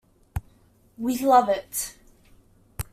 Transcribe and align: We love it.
We 0.97 1.19
love 1.19 1.47
it. 1.49 1.93